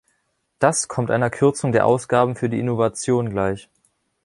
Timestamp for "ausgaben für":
1.85-2.49